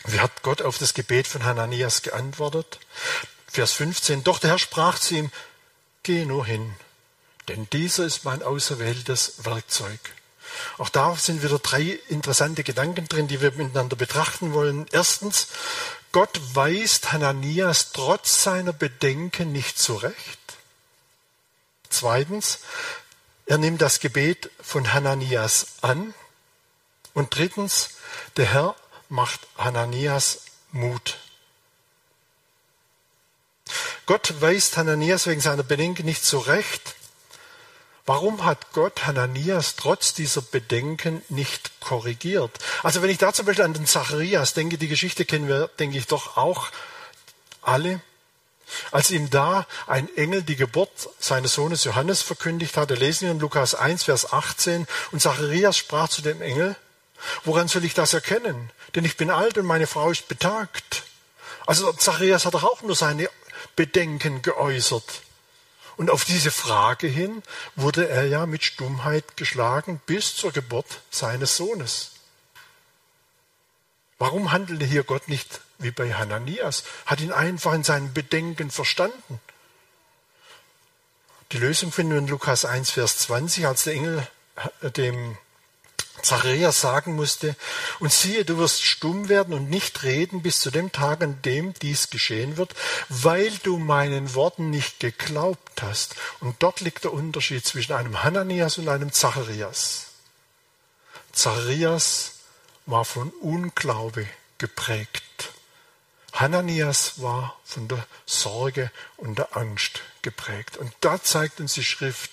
[0.05, 2.79] Wie hat Gott auf das Gebet von Hananias geantwortet?
[3.55, 4.25] Vers 15.
[4.25, 5.31] Doch der Herr sprach zu ihm,
[6.03, 6.75] geh nur hin,
[7.47, 10.01] denn dieser ist mein auserwähltes Werkzeug.
[10.77, 14.87] Auch da sind wieder drei interessante Gedanken drin, die wir miteinander betrachten wollen.
[14.90, 15.47] Erstens,
[16.11, 20.40] Gott weist Hananias trotz seiner Bedenken nicht zurecht.
[21.90, 22.59] Zweitens,
[23.47, 26.12] er nimmt das Gebet von Hananias an.
[27.14, 27.90] Und drittens,
[28.37, 28.77] der Herr
[29.09, 31.19] macht Hananias Mut.
[34.07, 36.95] Gott weist Hananias wegen seiner Bedenken nicht zurecht.
[38.07, 42.59] Warum hat Gott Hananias trotz dieser Bedenken nicht korrigiert?
[42.83, 45.97] Also wenn ich da zum Beispiel an den Zacharias denke, die Geschichte kennen wir, denke
[45.97, 46.71] ich doch auch
[47.63, 48.03] alle.
[48.91, 53.41] Als ihm da ein Engel die Geburt seines Sohnes Johannes verkündigt hatte, lesen wir in
[53.41, 56.77] Lukas 1, Vers 18, und Zacharias sprach zu dem Engel,
[57.45, 58.71] woran soll ich das erkennen?
[58.95, 61.05] Denn ich bin alt und meine Frau ist betagt.
[61.67, 63.31] Also Zacharias hat doch auch nur seine
[63.77, 65.22] Bedenken geäußert.
[65.96, 67.42] Und auf diese Frage hin
[67.77, 72.12] wurde er ja mit Stummheit geschlagen bis zur Geburt seines Sohnes.
[74.18, 76.85] Warum handelte hier Gott nicht wie bei Hananias?
[77.07, 79.40] Hat ihn einfach in seinen Bedenken verstanden.
[81.53, 84.27] Die Lösung finden wir in Lukas 1, Vers 20, als der Engel
[84.83, 85.37] dem
[86.22, 87.57] Zacharias sagen musste,
[87.98, 91.74] und siehe, du wirst stumm werden und nicht reden bis zu dem Tag, an dem
[91.74, 92.74] dies geschehen wird,
[93.09, 96.14] weil du meinen Worten nicht geglaubt hast.
[96.40, 100.07] Und dort liegt der Unterschied zwischen einem Hananias und einem Zacharias.
[101.33, 102.33] Zacharias
[102.87, 104.27] war von Unglaube
[104.59, 105.53] geprägt.
[106.33, 110.77] Hananias war von der Sorge und der Angst geprägt.
[110.77, 112.31] Und da zeigt uns die Schrift,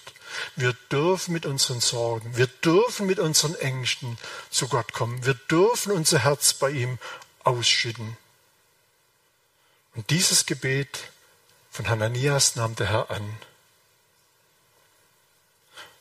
[0.55, 4.17] wir dürfen mit unseren Sorgen, wir dürfen mit unseren Ängsten
[4.49, 5.25] zu Gott kommen.
[5.25, 6.99] Wir dürfen unser Herz bei ihm
[7.43, 8.17] ausschütten.
[9.95, 10.99] Und dieses Gebet
[11.69, 13.37] von Hananias nahm der Herr an.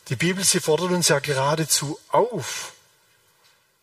[0.08, 2.72] Die Bibel, sie fordert uns ja geradezu auf,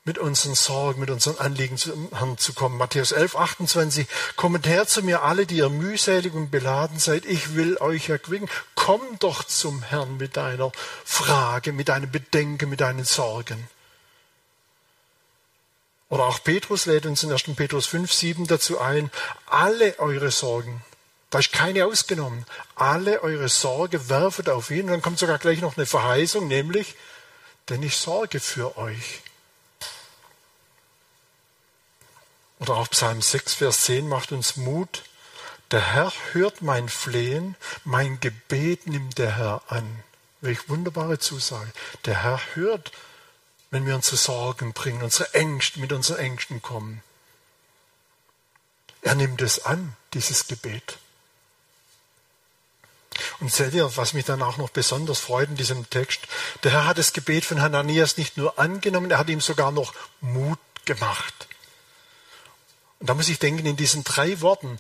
[0.07, 2.77] mit unseren Sorgen, mit unseren Anliegen zum Herrn zu kommen.
[2.77, 4.07] Matthäus 11, 28.
[4.37, 7.25] Kommt her zu mir alle, die ihr mühselig und beladen seid.
[7.25, 8.49] Ich will euch erquicken.
[8.73, 10.71] Komm doch zum Herrn mit deiner
[11.05, 13.67] Frage, mit deinen Bedenken, mit deinen Sorgen.
[16.09, 17.43] Oder auch Petrus lädt uns in 1.
[17.55, 19.11] Petrus 5, 7 dazu ein,
[19.45, 20.81] alle eure Sorgen,
[21.29, 24.85] da ist keine ausgenommen, alle eure Sorge werfet auf ihn.
[24.85, 26.95] Und dann kommt sogar gleich noch eine Verheißung, nämlich,
[27.67, 29.21] denn ich sorge für euch.
[32.59, 35.03] Oder auch Psalm 6, Vers 10 macht uns Mut.
[35.71, 40.03] Der Herr hört mein Flehen, mein Gebet nimmt der Herr an.
[40.41, 41.71] Welch wunderbare Zusage.
[42.05, 42.91] Der Herr hört,
[43.69, 47.03] wenn wir unsere Sorgen bringen, unsere Ängste, mit unseren Ängsten kommen.
[49.01, 50.97] Er nimmt es an, dieses Gebet.
[53.39, 56.21] Und seht ihr, was mich dann auch noch besonders freut in diesem Text?
[56.63, 59.93] Der Herr hat das Gebet von Hananias nicht nur angenommen, er hat ihm sogar noch
[60.21, 61.47] Mut gemacht.
[62.99, 64.79] Und da muss ich denken, in diesen drei Worten,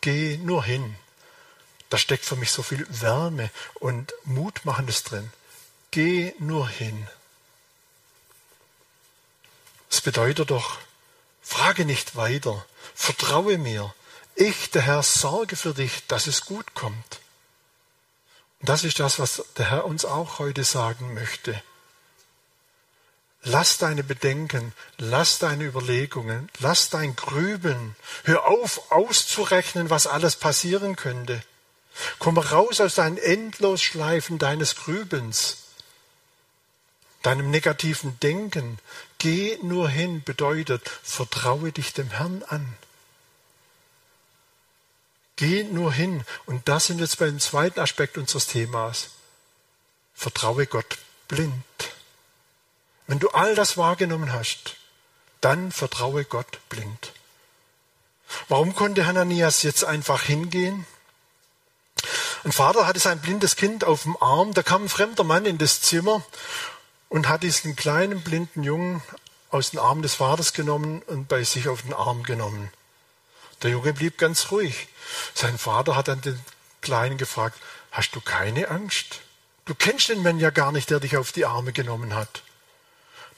[0.00, 0.96] geh nur hin.
[1.90, 5.30] Da steckt für mich so viel Wärme und Mutmachendes drin.
[5.90, 7.08] Geh nur hin.
[9.90, 10.78] Das bedeutet doch,
[11.42, 13.94] frage nicht weiter, vertraue mir.
[14.34, 17.20] Ich, der Herr, sorge für dich, dass es gut kommt.
[18.60, 21.62] Und das ist das, was der Herr uns auch heute sagen möchte.
[23.44, 27.96] Lass deine Bedenken, lass deine Überlegungen, lass dein Grübeln.
[28.22, 31.42] Hör auf, auszurechnen, was alles passieren könnte.
[32.20, 35.58] Komm raus aus deinen Endlosschleifen deines Grübelns,
[37.22, 38.78] deinem negativen Denken.
[39.18, 42.76] Geh nur hin bedeutet, vertraue dich dem Herrn an.
[45.34, 46.24] Geh nur hin.
[46.46, 49.10] Und das sind jetzt beim zweiten Aspekt unseres Themas.
[50.14, 51.64] Vertraue Gott blind.
[53.06, 54.76] Wenn du all das wahrgenommen hast,
[55.40, 57.12] dann vertraue Gott blind.
[58.48, 60.86] Warum konnte Hananias jetzt einfach hingehen?
[62.44, 65.58] Ein Vater hatte sein blindes Kind auf dem Arm, da kam ein fremder Mann in
[65.58, 66.24] das Zimmer
[67.08, 69.02] und hat diesen kleinen blinden Jungen
[69.50, 72.72] aus dem Arm des Vaters genommen und bei sich auf den Arm genommen.
[73.62, 74.88] Der Junge blieb ganz ruhig.
[75.34, 76.40] Sein Vater hat dann den
[76.80, 77.58] Kleinen gefragt,
[77.92, 79.20] hast du keine Angst?
[79.66, 82.42] Du kennst den Mann ja gar nicht, der dich auf die Arme genommen hat.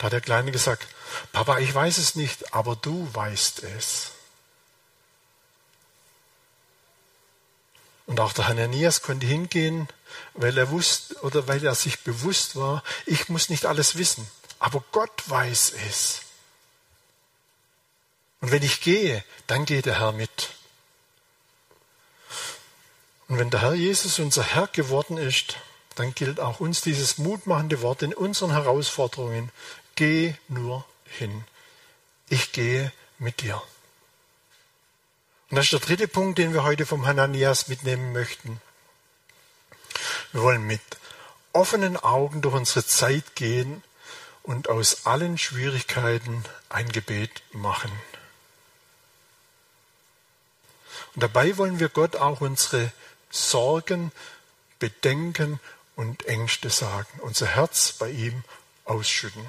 [0.04, 0.86] Hat der Kleine gesagt,
[1.32, 4.10] Papa, ich weiß es nicht, aber du weißt es.
[8.04, 9.88] Und auch der Hananias konnte hingehen,
[10.34, 14.84] weil er wusste oder weil er sich bewusst war, ich muss nicht alles wissen, aber
[14.92, 16.20] Gott weiß es.
[18.42, 20.50] Und wenn ich gehe, dann geht der Herr mit.
[23.28, 25.56] Und wenn der Herr Jesus unser Herr geworden ist,
[25.94, 29.50] dann gilt auch uns dieses mutmachende Wort in unseren Herausforderungen.
[29.94, 31.44] Geh nur hin.
[32.28, 33.62] Ich gehe mit dir.
[35.50, 38.60] Und das ist der dritte Punkt, den wir heute vom Hananias mitnehmen möchten.
[40.32, 40.80] Wir wollen mit
[41.52, 43.82] offenen Augen durch unsere Zeit gehen
[44.42, 47.92] und aus allen Schwierigkeiten ein Gebet machen.
[51.14, 52.92] Und dabei wollen wir Gott auch unsere
[53.30, 54.10] Sorgen,
[54.80, 55.60] Bedenken
[55.94, 58.42] und Ängste sagen, unser Herz bei ihm
[58.84, 59.46] ausschütten.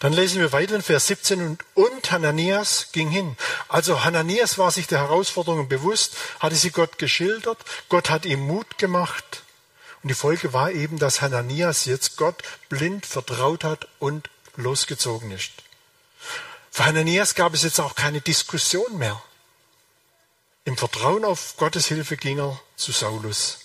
[0.00, 3.36] Dann lesen wir weiter in Vers 17 und, und Hananias ging hin.
[3.68, 8.78] Also Hananias war sich der Herausforderungen bewusst, hatte sie Gott geschildert, Gott hat ihm Mut
[8.78, 9.42] gemacht
[10.02, 15.50] und die Folge war eben, dass Hananias jetzt Gott blind vertraut hat und losgezogen ist.
[16.70, 19.20] Für Hananias gab es jetzt auch keine Diskussion mehr.
[20.64, 23.59] Im Vertrauen auf Gottes Hilfe ging er zu Saulus.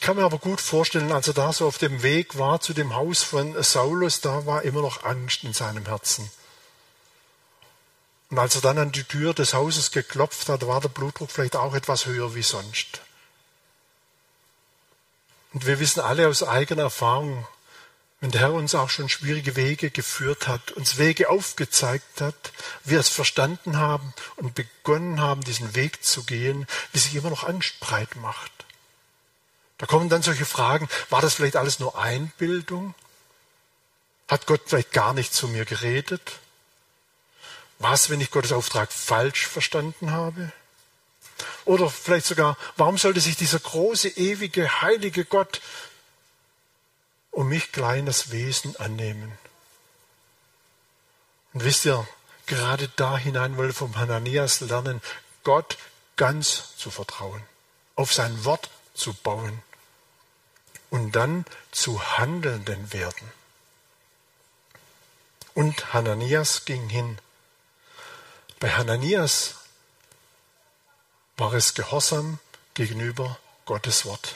[0.00, 2.72] Ich kann mir aber gut vorstellen, als er da so auf dem Weg war zu
[2.72, 6.30] dem Haus von Saulus, da war immer noch Angst in seinem Herzen.
[8.30, 11.54] Und als er dann an die Tür des Hauses geklopft hat, war der Blutdruck vielleicht
[11.54, 13.02] auch etwas höher wie sonst.
[15.52, 17.46] Und wir wissen alle aus eigener Erfahrung,
[18.20, 22.52] wenn der Herr uns auch schon schwierige Wege geführt hat, uns Wege aufgezeigt hat,
[22.84, 27.44] wir es verstanden haben und begonnen haben, diesen Weg zu gehen, wie sich immer noch
[27.44, 28.59] Angst breit macht.
[29.80, 32.94] Da kommen dann solche Fragen, war das vielleicht alles nur Einbildung?
[34.28, 36.32] Hat Gott vielleicht gar nicht zu mir geredet?
[37.78, 40.52] Was, wenn ich Gottes Auftrag falsch verstanden habe?
[41.64, 45.62] Oder vielleicht sogar, warum sollte sich dieser große, ewige, heilige Gott
[47.30, 49.32] um mich kleines Wesen annehmen?
[51.54, 52.06] Und wisst ihr,
[52.44, 55.00] gerade da hinein wollte vom Hananias lernen,
[55.42, 55.78] Gott
[56.16, 57.42] ganz zu vertrauen,
[57.94, 59.62] auf sein Wort zu bauen
[60.90, 63.32] und dann zu Handelnden werden.
[65.54, 67.18] Und Hananias ging hin.
[68.58, 69.54] Bei Hananias
[71.36, 72.38] war es Gehorsam
[72.74, 74.34] gegenüber Gottes Wort.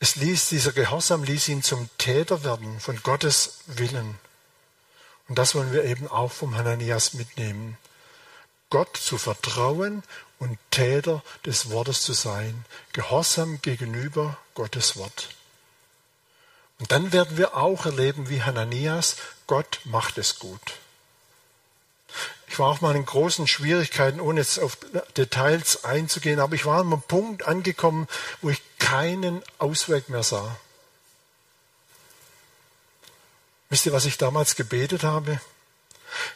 [0.00, 4.18] Es ließ, dieser Gehorsam ließ ihn zum Täter werden von Gottes Willen.
[5.28, 7.78] Und das wollen wir eben auch vom Hananias mitnehmen.
[8.68, 10.02] Gott zu vertrauen
[10.38, 15.28] und Täter des Wortes zu sein, gehorsam gegenüber Gottes Wort.
[16.78, 20.74] Und dann werden wir auch erleben, wie Hananias, Gott macht es gut.
[22.46, 24.76] Ich war auch mal in großen Schwierigkeiten, ohne jetzt auf
[25.16, 28.06] Details einzugehen, aber ich war an einem Punkt angekommen,
[28.42, 30.56] wo ich keinen Ausweg mehr sah.
[33.70, 35.40] Wisst ihr, was ich damals gebetet habe?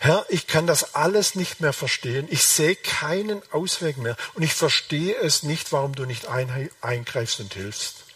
[0.01, 2.27] Herr, ich kann das alles nicht mehr verstehen.
[2.31, 4.17] Ich sehe keinen Ausweg mehr.
[4.35, 8.08] Und ich verstehe es nicht, warum du nicht eingreifst und hilfst.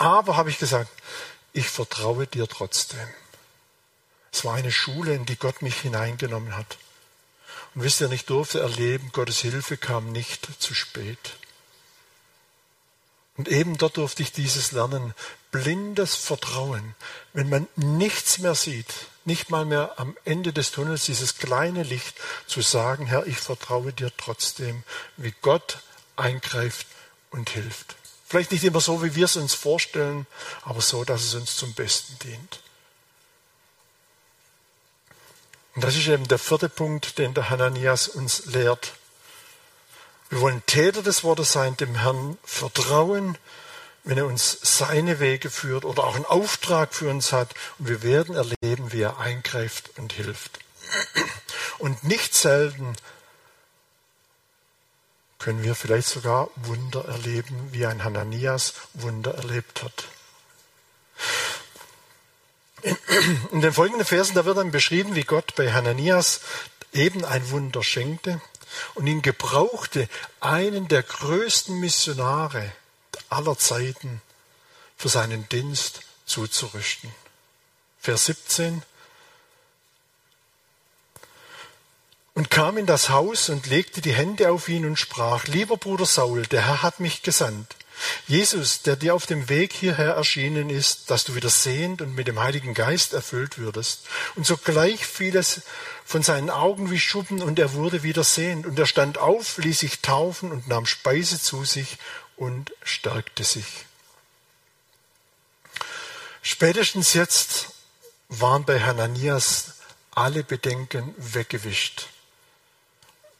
[0.00, 0.90] Aber, habe ich gesagt,
[1.52, 3.06] ich vertraue dir trotzdem.
[4.32, 6.78] Es war eine Schule, in die Gott mich hineingenommen hat.
[7.74, 11.36] Und wisst ihr, ich durfte erleben, Gottes Hilfe kam nicht zu spät.
[13.36, 15.12] Und eben dort durfte ich dieses lernen,
[15.50, 16.94] blindes Vertrauen,
[17.34, 18.94] wenn man nichts mehr sieht,
[19.26, 23.92] nicht mal mehr am Ende des Tunnels dieses kleine Licht, zu sagen, Herr, ich vertraue
[23.92, 24.82] dir trotzdem,
[25.18, 25.80] wie Gott
[26.16, 26.86] eingreift
[27.30, 27.96] und hilft.
[28.30, 30.24] Vielleicht nicht immer so, wie wir es uns vorstellen,
[30.62, 32.60] aber so, dass es uns zum Besten dient.
[35.74, 38.92] Und das ist eben der vierte Punkt, den der Hananias uns lehrt.
[40.28, 43.36] Wir wollen Täter des Wortes sein, dem Herrn vertrauen,
[44.04, 47.52] wenn er uns seine Wege führt oder auch einen Auftrag für uns hat.
[47.80, 50.60] Und wir werden erleben, wie er eingreift und hilft.
[51.78, 52.94] Und nicht selten
[55.40, 60.04] können wir vielleicht sogar Wunder erleben, wie ein Hananias Wunder erlebt hat.
[63.50, 66.40] In den folgenden Versen, da wird dann beschrieben, wie Gott bei Hananias
[66.92, 68.40] eben ein Wunder schenkte
[68.94, 70.08] und ihn gebrauchte,
[70.40, 72.72] einen der größten Missionare
[73.28, 74.22] aller Zeiten
[74.96, 77.12] für seinen Dienst zuzurüsten.
[77.98, 78.82] Vers 17.
[82.34, 86.06] Und kam in das Haus und legte die Hände auf ihn und sprach, lieber Bruder
[86.06, 87.76] Saul, der Herr hat mich gesandt.
[88.26, 92.28] Jesus, der dir auf dem Weg hierher erschienen ist, dass du wieder sehend und mit
[92.28, 94.06] dem Heiligen Geist erfüllt würdest.
[94.36, 95.62] Und sogleich fiel es
[96.04, 98.66] von seinen Augen wie Schuppen und er wurde wieder sehend.
[98.66, 101.98] Und er stand auf, ließ sich taufen und nahm Speise zu sich
[102.36, 103.66] und stärkte sich.
[106.42, 107.68] Spätestens jetzt
[108.28, 109.74] waren bei Hananias
[110.12, 112.08] alle Bedenken weggewischt.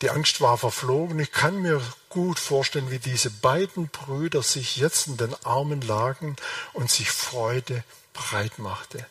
[0.03, 1.19] Die Angst war verflogen.
[1.19, 6.37] Ich kann mir gut vorstellen, wie diese beiden Brüder sich jetzt in den Armen lagen
[6.73, 7.85] und sich Freude
[8.15, 9.07] breit machte.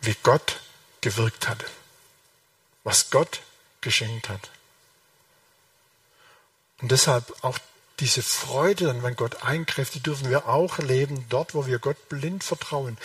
[0.00, 0.60] Wie Gott
[1.00, 1.66] gewirkt hatte.
[2.84, 3.40] Was Gott
[3.80, 4.50] geschenkt hat.
[6.80, 7.58] Und deshalb auch
[8.00, 12.08] diese Freude, dann, wenn Gott eingreift, die dürfen wir auch leben, dort, wo wir Gott
[12.08, 12.98] blind vertrauen,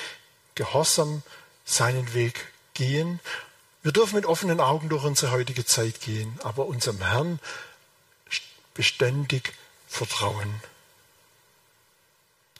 [0.56, 1.24] gehorsam
[1.64, 3.20] seinen Weg gehen.
[3.84, 7.39] Wir dürfen mit offenen Augen durch unsere heutige Zeit gehen, aber unserem Herrn
[8.73, 9.53] beständig
[9.88, 10.61] vertrauen.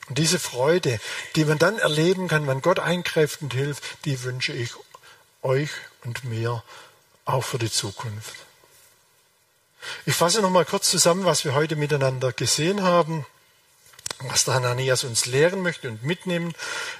[0.10, 1.00] Und diese Freude,
[1.36, 4.72] die man dann erleben kann, wenn Gott eingreift und hilft, die wünsche ich
[5.42, 5.70] euch
[6.04, 6.64] und mir
[7.26, 8.36] auch für die Zukunft.
[10.06, 13.26] Ich fasse noch mal kurz zusammen, was wir heute miteinander gesehen haben,
[14.20, 16.54] was der Hananias uns lehren möchte und mitnehmen,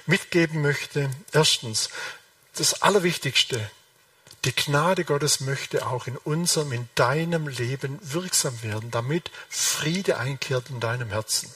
[0.06, 1.10] mitgeben möchte.
[1.32, 1.90] Erstens,
[2.54, 3.70] das Allerwichtigste,
[4.44, 10.70] die Gnade Gottes möchte auch in unserem, in deinem Leben wirksam werden, damit Friede einkehrt
[10.70, 11.52] in deinem Herzen.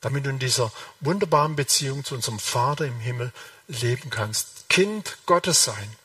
[0.00, 3.32] Damit du in dieser wunderbaren Beziehung zu unserem Vater im Himmel
[3.66, 4.68] leben kannst.
[4.68, 5.96] Kind Gottes sein.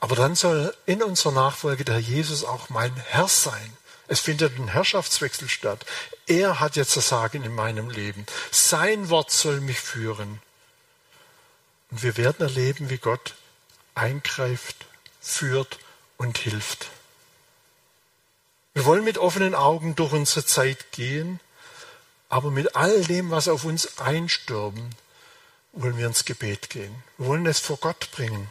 [0.00, 3.76] Aber dann soll in unserer Nachfolge der Jesus auch mein Herr sein.
[4.08, 5.84] Es findet ein Herrschaftswechsel statt.
[6.26, 8.24] Er hat jetzt das Sagen in meinem Leben.
[8.50, 10.40] Sein Wort soll mich führen.
[11.90, 13.34] Und wir werden erleben, wie Gott
[13.94, 14.86] eingreift,
[15.20, 15.78] führt
[16.16, 16.90] und hilft.
[18.74, 21.40] Wir wollen mit offenen Augen durch unsere Zeit gehen,
[22.28, 24.94] aber mit all dem, was auf uns einstürben,
[25.72, 26.94] wollen wir ins Gebet gehen.
[27.18, 28.48] Wir wollen es vor Gott bringen.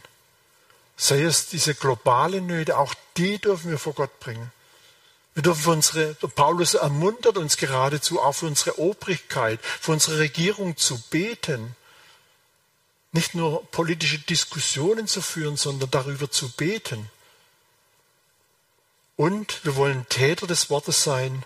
[0.96, 4.52] Sei es diese globale Nöte, auch die dürfen wir vor Gott bringen.
[5.34, 11.00] Wir dürfen unsere, Paulus ermuntert uns geradezu auch für unsere Obrigkeit, für unsere Regierung zu
[11.08, 11.74] beten.
[13.12, 17.10] Nicht nur politische Diskussionen zu führen, sondern darüber zu beten.
[19.16, 21.44] Und wir wollen Täter des Wortes sein,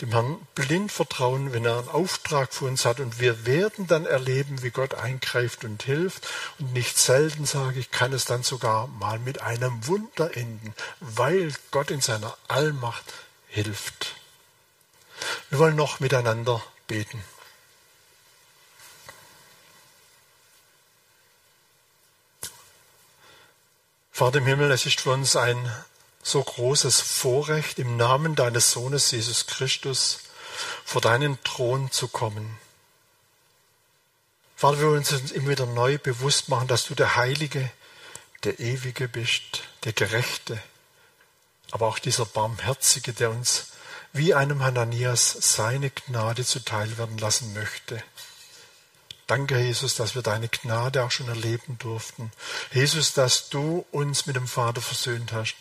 [0.00, 3.00] dem Herrn blind vertrauen, wenn er einen Auftrag für uns hat.
[3.00, 6.26] Und wir werden dann erleben, wie Gott eingreift und hilft.
[6.58, 11.52] Und nicht selten sage ich, kann es dann sogar mal mit einem Wunder enden, weil
[11.70, 13.12] Gott in seiner Allmacht
[13.48, 14.14] hilft.
[15.50, 17.22] Wir wollen noch miteinander beten.
[24.16, 25.74] Vater im Himmel, es ist für uns ein
[26.22, 30.20] so großes Vorrecht, im Namen deines Sohnes Jesus Christus
[30.84, 32.56] vor deinen Thron zu kommen.
[34.54, 37.68] Vater, wir wollen uns immer wieder neu bewusst machen, dass du der Heilige,
[38.44, 40.62] der Ewige bist, der Gerechte,
[41.72, 43.72] aber auch dieser Barmherzige, der uns
[44.12, 48.00] wie einem Hananias seine Gnade zuteil werden lassen möchte.
[49.26, 52.30] Danke, Jesus, dass wir deine Gnade auch schon erleben durften.
[52.72, 55.56] Jesus, dass du uns mit dem Vater versöhnt hast,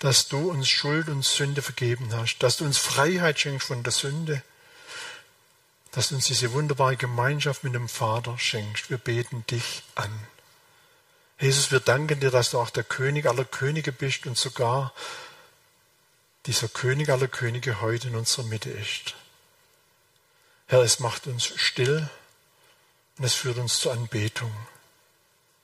[0.00, 3.92] dass du uns Schuld und Sünde vergeben hast, dass du uns Freiheit schenkst von der
[3.92, 4.42] Sünde,
[5.92, 8.90] dass du uns diese wunderbare Gemeinschaft mit dem Vater schenkst.
[8.90, 10.12] Wir beten dich an.
[11.40, 14.92] Jesus, wir danken dir, dass du auch der König aller Könige bist und sogar
[16.44, 19.14] dieser König aller Könige heute in unserer Mitte ist.
[20.66, 22.10] Herr, es macht uns still
[23.18, 24.52] und es führt uns zur Anbetung.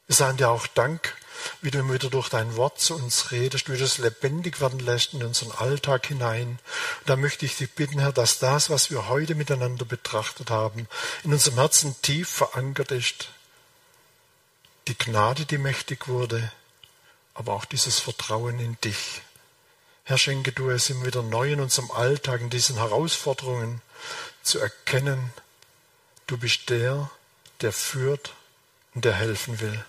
[0.06, 1.16] Wir sagen dir auch Dank,
[1.62, 4.80] wie du immer wieder durch dein Wort zu uns redest, wie du es lebendig werden
[4.80, 6.58] lässt in unseren Alltag hinein.
[7.00, 10.88] Und da möchte ich dich bitten, Herr, dass das, was wir heute miteinander betrachtet haben,
[11.22, 13.28] in unserem Herzen tief verankert ist.
[14.88, 16.52] Die Gnade, die mächtig wurde,
[17.32, 19.22] aber auch dieses Vertrauen in dich.
[20.04, 23.80] Herr, schenke du es immer wieder neu in unserem Alltag, in diesen Herausforderungen
[24.42, 25.32] zu erkennen,
[26.26, 27.10] du bist der,
[27.60, 28.34] der führt
[28.94, 29.84] und der helfen will.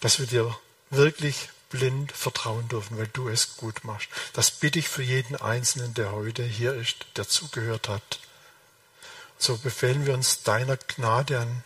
[0.00, 0.56] Dass wir dir
[0.90, 4.08] wirklich blind vertrauen dürfen, weil du es gut machst.
[4.32, 8.20] Das bitte ich für jeden Einzelnen, der heute hier ist, der zugehört hat.
[9.38, 11.64] So befehlen wir uns deiner Gnade an.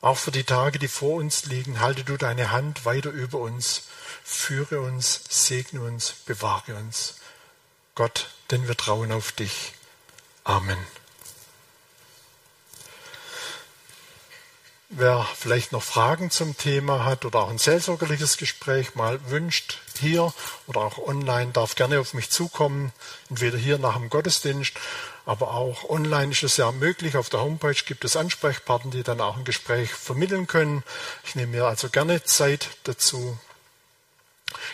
[0.00, 3.82] Auch für die Tage, die vor uns liegen, halte du deine Hand weiter über uns
[4.30, 7.16] Führe uns, segne uns, bewahre uns.
[7.94, 9.72] Gott, denn wir trauen auf dich.
[10.44, 10.78] Amen.
[14.90, 20.32] Wer vielleicht noch Fragen zum Thema hat oder auch ein seelsorgerliches Gespräch mal wünscht, hier
[20.66, 22.92] oder auch online, darf gerne auf mich zukommen.
[23.28, 24.72] Entweder hier nach dem Gottesdienst,
[25.26, 27.18] aber auch online ist es ja möglich.
[27.18, 30.82] Auf der Homepage gibt es Ansprechpartner, die dann auch ein Gespräch vermitteln können.
[31.22, 33.38] Ich nehme mir also gerne Zeit dazu.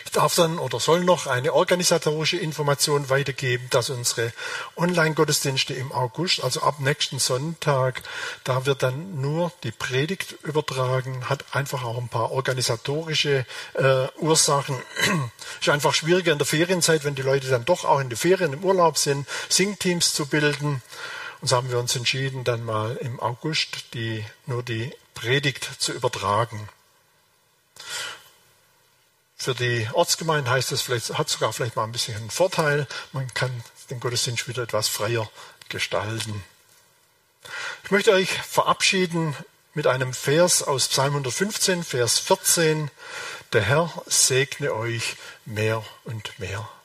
[0.05, 4.31] Ich darf dann oder soll noch eine organisatorische Information weitergeben, dass unsere
[4.77, 8.03] Online-Gottesdienste im August, also ab nächsten Sonntag,
[8.43, 14.81] da wird dann nur die Predigt übertragen, hat einfach auch ein paar organisatorische äh, Ursachen.
[15.61, 18.53] Ist einfach schwieriger in der Ferienzeit, wenn die Leute dann doch auch in die Ferien
[18.53, 20.81] im Urlaub sind, Singteams zu bilden.
[21.41, 25.91] Und so haben wir uns entschieden, dann mal im August die, nur die Predigt zu
[25.91, 26.69] übertragen.
[29.45, 32.87] Für die Ortsgemeinde heißt es vielleicht, hat sogar vielleicht mal ein bisschen einen Vorteil.
[33.11, 33.51] Man kann
[33.91, 35.29] den Gottesdienst wieder etwas freier
[35.69, 36.43] gestalten.
[37.83, 39.35] Ich möchte euch verabschieden
[39.75, 42.89] mit einem Vers aus Psalm 115, Vers 14.
[43.53, 45.15] Der Herr segne euch
[45.45, 46.67] mehr und mehr.